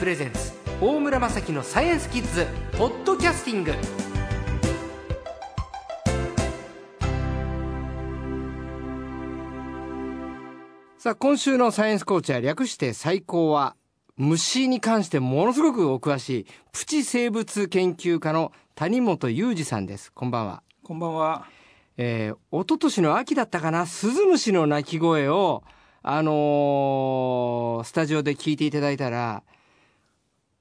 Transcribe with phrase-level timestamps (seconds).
[0.00, 2.46] プレゼンツ大村雅樹のサイエンスキッズ
[2.78, 3.74] ポッドキャスティング。
[10.96, 13.76] さあ今週のサイエンスコーチは略して最高は
[14.16, 20.10] 虫に関してものすごくお詳しいプチ生物研究家の谷本裕二さんです。
[20.14, 20.62] こんばんは。
[20.82, 21.44] こんばんは。
[21.98, 25.62] えー、一昨年の秋だったかなスズムシの鳴き声を
[26.02, 29.42] あのー、スタジオで聞いていただいたら、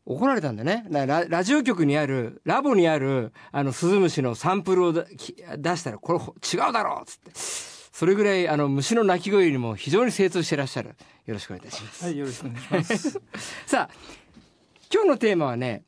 [0.09, 0.85] 怒られたんだね。
[0.89, 7.31] ララジオ局にある、ラボにある、あの、スズムシのサンプルを出したら、これ違うだろうつって。
[7.35, 10.95] それぐらい、あの、虫の鳴き声にも非常に精通してらっしゃる。
[11.27, 12.05] よろしくお願いいたします。
[12.05, 13.21] はい、よろしくお願いします。
[13.67, 13.89] さあ、
[14.91, 15.83] 今日のテーマはね、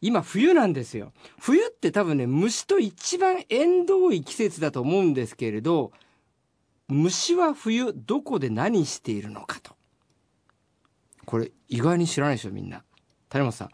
[0.00, 1.12] 今冬なんですよ。
[1.40, 5.90] 冬って多分ね、虫と一番縁遠い季節だと思うんですけれど、
[6.86, 9.74] 虫は冬どこで何しているのかと。
[11.24, 12.84] これ意外に知らないでしょみんな。
[13.34, 13.70] 谷本さん。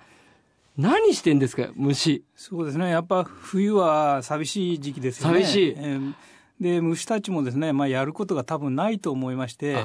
[0.78, 2.24] 何してんですか虫。
[2.34, 2.88] そうですね。
[2.88, 5.42] やっぱ冬は寂しい時期ですよね。
[5.42, 5.74] 寂しい。
[5.76, 6.14] えー
[6.60, 9.82] で虫たちもですね、まあ、やることが多分ないと思いまして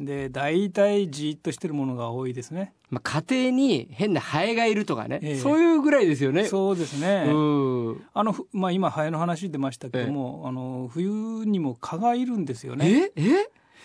[0.00, 13.22] で大体じっとしてるものが多いですね、まあ、家庭に変なハエがいるとかね、えー、そういうぐらいですよねそうですねあの、まあ、今ハエの話出ましたけども、えー、あの冬にも蚊がいるんですよねえ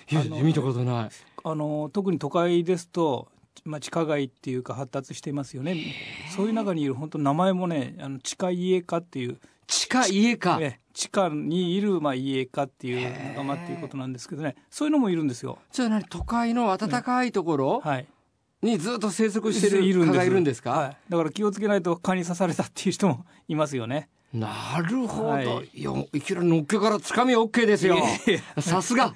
[0.09, 0.15] え？
[0.15, 1.09] いや見たことない
[1.43, 3.27] あの特に都会ですと
[3.63, 5.77] まあ、地下街っていうか発達していますよね。
[6.35, 9.37] そういう中にいる本当名前もねあの地下家科っていう。
[9.67, 10.59] 地下家科
[10.93, 14.55] 地下にいるまあ家科っていう仲間っていうことなんですけどね。
[14.69, 15.59] そういうのもいるんですよ。
[15.71, 18.07] じゃあ何都会の暖かいところ、はい。
[18.61, 24.07] にずっと生息してる蚊がいるんですか、はい、だから気をつけないと蚊に刺されたっていう人もいますよね。
[24.33, 27.97] なるほど、はい、いやいきなりのっけからつかみ OK ですよ。
[28.59, 29.13] さすが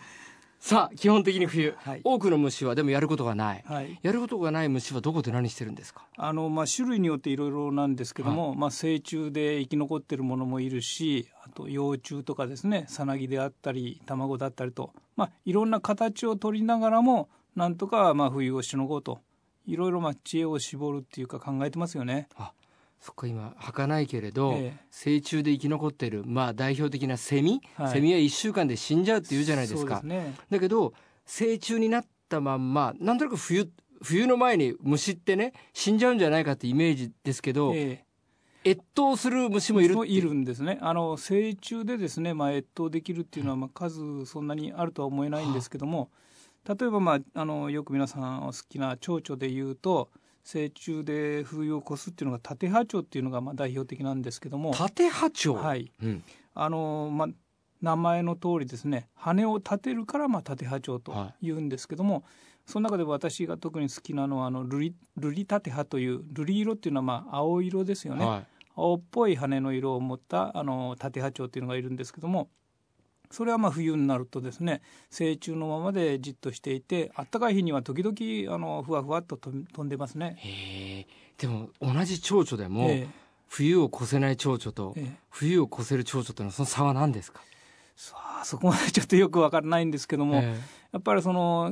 [0.66, 6.08] さあ基本的に冬、はい、多くの虫はでもやることがない、はい、やることがない虫はどこで何してるんですか？
[6.18, 19.20] あの、まあ、種類によっていろいろなんですけども、はい、まあ、成虫で生き残ってるものもいるしあと幼虫とかですねさなぎであったり卵だったりと、まあ、いろんな形を取りながらもなんとかまあ冬をしのごうと。
[19.68, 22.28] いろいろまあ知恵を絞るっていうか考えてますよね。
[22.36, 22.54] あ
[23.06, 30.00] そっか今儚いけれど、ええ、成虫で生き残ってるまあ代表的なセミ、はい、セミは1週間で死んじゃうって言うじゃないですか。
[30.00, 30.92] すね、だけど
[31.24, 33.70] 成虫になったまんまなんとなく冬
[34.02, 38.04] 冬の前に虫ってね死んじゃうんじゃないかってイメージですけど、え
[38.64, 40.80] え、越冬する虫もいるいるんですね。
[40.82, 46.10] あの成虫でですね、まあ、越冬できるっていうのは、まあ、数そんなにあるとは思えないんですけども、
[46.68, 50.10] 例えば、まあ、あのよく皆さんお好きな蝶々で言うと
[50.46, 54.74] 成虫で冬を越すっていうのが縦波長っていうのがまあ代表的なんですけども。
[54.74, 55.56] 縦波長？
[55.56, 56.24] はい、うん、
[56.54, 57.28] あのまあ
[57.82, 62.24] 名前の通りですね羽を立てるからまあ縦波長と言うんですけども、はい、
[62.68, 72.50] その中で私が特に好きなのはあのルリルリ縦波というルリ色っていうのはまあ青色ですよね、はい、青っぽい羽の色を持ったあの縦波長っていうのがいるんですけども
[73.32, 80.38] それはまあ冬になるとですね成虫のままでじっとしていて暖かい日には時々あのふわふわっと飛んでますね。
[80.40, 81.06] へ
[81.38, 82.90] でも同じ蝶々でも、
[83.48, 84.96] 冬を越せない蝶々と、
[85.30, 87.42] 冬を越せる蝶々というのはその差は何ですか？
[87.96, 90.54] さあそこまでちょっとよくわからないんですけども、や
[90.98, 91.72] っぱりその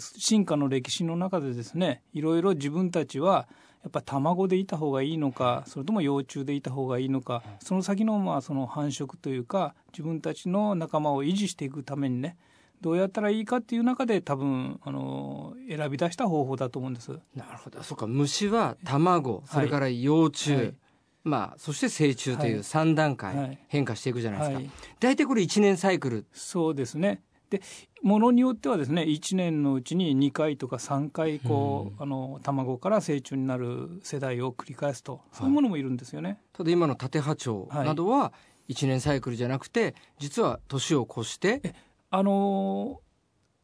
[0.00, 3.48] 進化の歴史の中でですねいろいろ自分たちは
[3.82, 12.36] やっぱ卵でいた方がいいのかそれとも幼虫でいた方がいいのかその先のまあその繁殖というか自分たちの仲間を維持していくためにね
[12.82, 17.12] どうやったらいいかっていう中で多分あの選び出した方法だと思うんです。
[17.34, 17.80] なるほど。
[17.82, 18.08] そうか。
[18.08, 20.62] 虫は卵それから幼虫、はい。
[20.62, 20.74] はい、
[21.22, 26.26] まあ、そして成虫という3段階変化していくじゃないですか、はい、大体これ1年サイクル。
[26.32, 27.22] そうですね
[27.52, 27.60] で
[28.02, 35.20] ものによってはですね1年のうちに2回とか3回こう、うん、あの卵から成虫になる世代を繰り返すと。
[35.32, 36.28] そういうものもいるんですよね。
[36.30, 38.32] はい、ただ今の縦波長などは
[38.70, 41.74] 1年サイクルじゃなくて実は年を越して
[42.10, 43.00] あの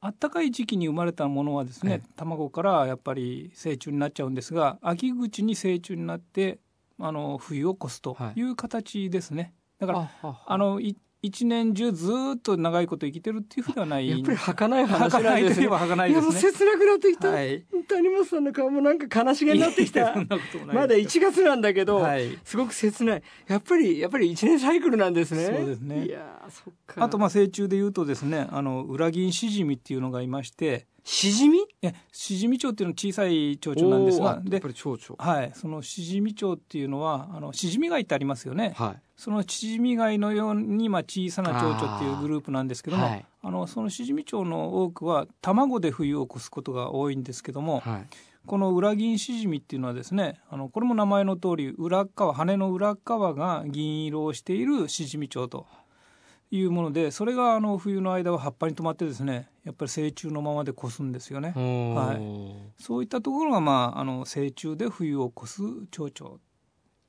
[0.01, 6.59] あったかい時期に生まれたものはですね卵からやっぱり成虫になっちゃうんですが秋口に成虫になって
[7.01, 8.43] あの冬を越すとい。
[8.43, 9.55] う形ですね。
[9.79, 10.81] だからあの
[11.21, 15.67] 一年中ずっと長いこと生きてるっていうふうではないやっぱり儚い話なんですね。
[15.67, 16.41] 儚いですね。
[16.41, 17.65] 切なくなってきた、はい、
[17.97, 20.15] 谷本さんの顔もなんか悲しげになってきた。
[20.67, 23.23] まだ1月なんだけど、はい、すごく切ない。
[23.47, 25.47] やっぱりやっぱり1年サイクルなんですね。
[25.47, 26.07] そうですね。
[26.07, 27.05] いやそっか。
[27.05, 48.07] あとまあ成虫で言うとですねあの裏銀シジミっていうのがいましてシジミえシジミ蝶っていうのは小さい蝶々なんですがでやっぱり蝶々はいそのシジミ蝶っていうのはあのシジミ貝ってありますよね、はい、そのシジミ貝のように、まあ、小さな蝶々っていうグループなんですけどもあ、はい、あのそのシジミ蝶の多くは卵で冬を越すことが多いんですけども、はい、
[48.47, 55.67] この裏銀シジミっていうのはですねあのこれも名前の通り裏側羽の裏側が銀色をしているシジミチョウと
[56.51, 66.39] いうものでそれがあの冬の間は葉っぱに止まってですねやっぱり成虫のままで越すんですよね、はい、そういったところが、まあ、あの成虫で冬を越す蝶々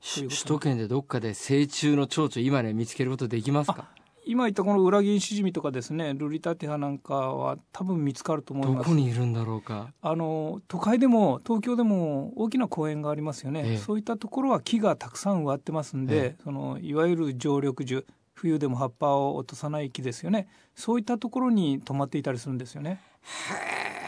[0.02, 3.40] 首都圏でどっかで成虫の蝶々今ね見つけることで。
[3.42, 3.88] きますか
[4.26, 8.88] 今言ったこの裏銀シジミとかですねルリタテハなんかは多分見つかると思います。
[8.88, 9.92] どこにいるんだろうか。
[10.02, 20.48] あの都会でも東京でも大きな公園がありますよね、ええ、そういったところは木がたくさん植わってますんで、え、そのいわゆる常緑樹冬でも葉っぱを落とさない木ですよね。
[20.74, 23.00] そういったところに止まっていたりするんですよね。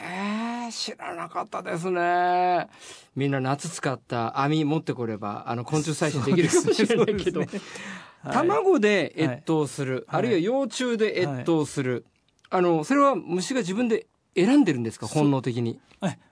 [0.04, 2.68] へえ知らなかったですね。
[3.14, 7.42] みんな夏使った網持ってこればあの昆虫採集できるかもしれないけど、
[8.30, 12.04] 卵で越冬する、はい、あるいは幼虫で越冬する、
[12.50, 15.06] はい、あのそれは虫が自分で選んでるんですか？
[15.06, 15.80] 本能的に。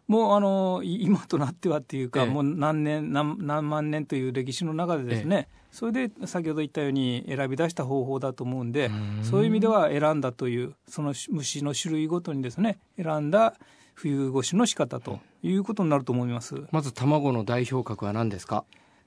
[0.08, 8.90] もうあの 今となってはっていうか、ええ、もう何年何何万年という歴史の中でですね、え、それで先ほど言ったように選び出した方法だと思うんで
[9.22, 13.54] そういう意味では選んだというその虫の種類ごとにですね選んだ
[13.94, 16.56] 冬越しの仕方ということになると思います。
[16.72, 18.64] まず卵の代表格は何ですか？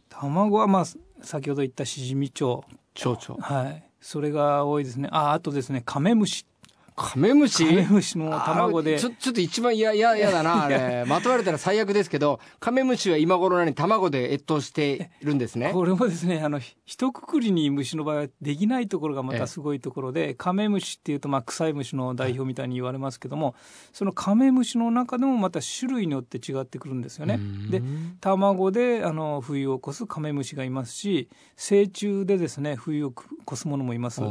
[0.09, 0.85] 卵はまあ
[1.21, 2.63] 先ほど言ったシジミチョウ
[2.93, 3.41] 蝶々。
[3.41, 3.83] はい。
[4.01, 5.09] それが多いですね。
[5.11, 6.45] ああとですねカメムシ
[6.95, 7.65] カメムシ？
[7.65, 8.99] カメムシの卵で。
[8.99, 11.05] ちょちょっと一番嫌やだな あれ。
[11.07, 15.71] まとわれたら最悪ですけどカメムシは今頃何卵で越冬してるんですね。
[15.73, 23.55] これもですねあの一括りに虫の場合はできないところがまたすごいところでカメムシっていうとまあ臭い虫の代表みたいに言われますけども
[23.91, 27.39] そのカメムシの中でもまた種類によって違ってくるんですよね。
[27.69, 27.81] で
[28.21, 33.13] 卵であの冬を越すカメムシがいますし成虫でですね冬を
[33.47, 34.21] 越すものもいます。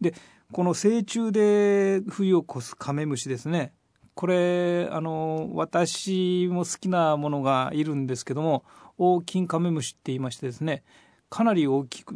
[0.00, 0.14] で
[0.52, 3.72] この成虫で冬を越すカメムシですね。
[4.14, 8.62] これあの私も好きなものがいるんですけども
[8.98, 10.82] 大きカメムシって言いましてですね
[11.30, 12.14] かなり大きく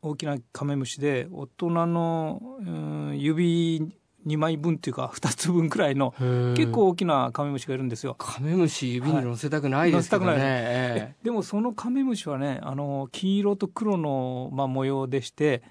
[0.00, 3.92] 大きなカメムシで大人の、うん、指
[4.26, 6.14] 2枚分っていうか2つ分くらいの
[6.56, 8.14] 結構大きなカメムシがいるんですよ。
[8.14, 10.30] カメムシ指に乗せたくないですけどね。
[10.30, 15.62] はいえー、でもそのカメムシはねあの黄色と黒の、まあ、模様でして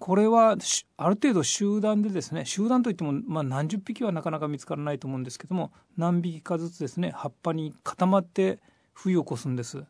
[0.00, 0.56] これは
[0.96, 8.58] ある程度集団でですね集団といっても、まあ、何十匹はなかなか見つからないと思うんですけども何匹かずつですね葉っぱに固まって
[8.92, 9.84] 冬を越すんです。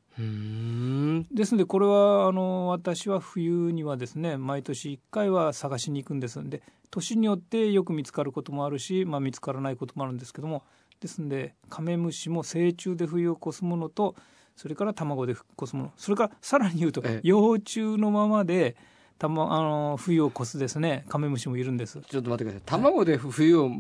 [1.32, 10.64] ですのでこれはあの私は冬にはですね毎年1回は探しに行くんですんで年によってよく見つかることもあるし、まあ、見つからないこともあるんですけども
[11.00, 14.14] ですのでカメムシも成虫で冬を越すものと
[14.56, 15.92] それから卵で越すもの。
[15.96, 18.76] それからさらに言うと幼虫のままで
[19.20, 22.00] たま、あの冬を越すですねカメムシもいるんです。
[22.08, 22.62] ちょっと待ってください。
[22.64, 23.70] 卵で冬を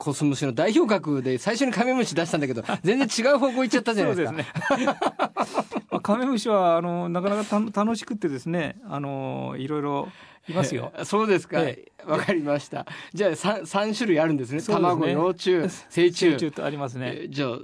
[0.00, 4.44] 越す虫の代表格で最初にカメムシ出したんだけど全然違う方向行っちゃったじゃないですか。
[4.68, 4.96] そうですね
[6.02, 10.08] カメムシはあのなかなか楽しくてですねあのいろいろ
[10.48, 10.92] いますよ。
[11.04, 11.58] そうですか。
[11.58, 12.86] わ、ええ、かりました。
[13.12, 14.60] じゃあ三三種類あるんですね。
[14.60, 16.30] すね卵、幼虫、 成虫。
[16.30, 17.12] 成虫とありますね。
[17.24, 17.58] えじゃあ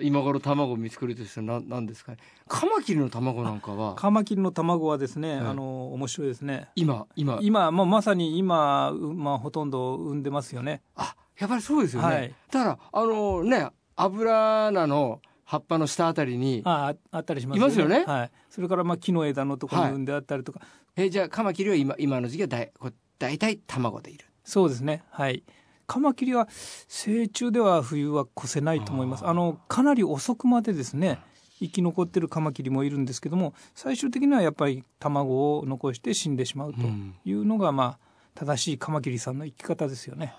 [0.00, 2.18] 今頃卵を見つけるとしたら何ですかね。
[2.46, 3.94] カマキリの卵なんかは？
[3.94, 6.68] カマキリの卵はですね、あの面白いですね。
[6.76, 10.82] 今今今もうまさに今まあほとんど産んでますよね。
[10.96, 12.06] あやっぱりそうですよね。
[12.06, 15.20] はい、だからあのね油菜の
[15.50, 18.04] 葉っぱの下あたりにああったりします、ね、いますよね？
[18.06, 18.30] はい。
[18.50, 20.60] それからまあ木の枝のところに産んであったりとか。
[20.60, 20.66] は
[21.02, 22.72] い、えじゃあカマキリは今今の時期はだい
[23.18, 24.26] 大体卵でいる。
[24.44, 25.02] そうですね。
[25.10, 25.42] はい。
[25.88, 26.48] カマキリは
[26.86, 29.26] 成虫では冬は越せないと思います。
[29.26, 31.18] あのかなり遅くまでですね。
[31.58, 36.78] 生き残ってるカマキリもいるんですけども最終的にはやっぱり卵を残して死んでしまうと
[37.24, 37.98] いうのが、まあ
[38.34, 40.32] 正しいカマキリさんの生き方ですよね。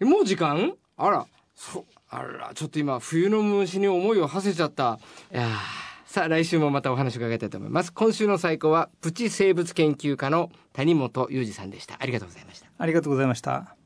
[0.00, 0.74] もう時間？
[0.98, 5.00] あらそあらちょっと今冬の虫に思いを馳せちゃった。
[5.32, 5.48] いや
[6.04, 7.92] さあ来週もまたお話伺いたいと思います。
[7.92, 11.96] 今週の最高はプチ生物研究家の谷本裕二さんでした。
[11.98, 12.66] ありがとうございました。
[12.76, 13.81] ありがとうございました。